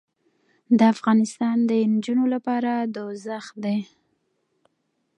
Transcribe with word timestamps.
دافغانستان 0.81 1.57
د 1.69 1.71
نجونو 1.93 2.25
لپاره 2.33 2.71
دوزخ 2.95 3.45
دې 3.63 3.77